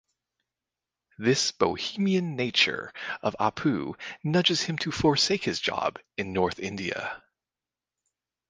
This 1.19 1.51
bohemian 1.51 2.35
nature 2.35 2.91
of 3.21 3.35
Apu 3.39 3.93
nudges 4.23 4.61
him 4.63 4.79
to 4.79 4.91
forsake 4.91 5.43
his 5.43 5.59
job 5.59 5.99
in 6.17 6.33
North 6.33 6.57
India. 6.57 7.21